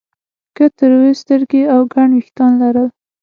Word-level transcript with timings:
هغه 0.53 0.67
تروې 0.77 1.11
سترګې 1.21 1.61
او 1.73 1.79
ګڼ 1.93 2.07
وېښتان 2.15 2.51
لرل 2.61 2.89